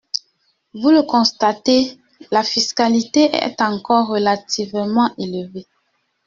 [0.73, 1.99] Vous le constatez,
[2.31, 5.67] la fiscalité est encore relativement élevée.